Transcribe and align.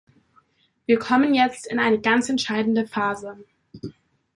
Wir 0.87 0.97
kommen 0.97 1.35
jetzt 1.35 1.67
in 1.67 1.77
eine 1.77 2.01
ganz 2.01 2.27
entscheidende 2.27 2.87
Phase. 2.87 3.37